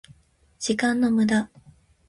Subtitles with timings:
[0.57, 1.51] 時間の無駄